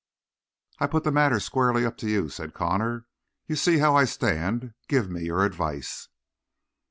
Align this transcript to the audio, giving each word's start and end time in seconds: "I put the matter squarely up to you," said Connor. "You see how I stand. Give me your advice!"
"I 0.79 0.87
put 0.87 1.03
the 1.03 1.11
matter 1.11 1.39
squarely 1.39 1.85
up 1.85 1.95
to 1.97 2.09
you," 2.09 2.27
said 2.29 2.55
Connor. 2.55 3.05
"You 3.45 3.55
see 3.55 3.77
how 3.77 3.95
I 3.95 4.05
stand. 4.05 4.73
Give 4.87 5.11
me 5.11 5.25
your 5.25 5.45
advice!" 5.45 6.07